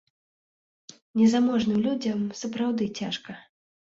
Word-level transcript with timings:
Незаможным 1.21 1.77
людзям 1.89 2.27
сапраўды 2.43 2.91
цяжка. 3.03 3.41